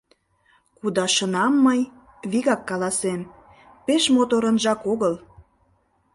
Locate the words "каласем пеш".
2.69-4.03